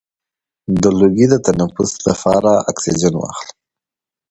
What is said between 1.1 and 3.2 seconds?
د تنفس لپاره اکسیجن